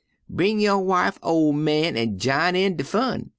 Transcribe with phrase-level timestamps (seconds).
[0.27, 3.29] 'Bring yo' wife, ol' man, an' jine in de fun!'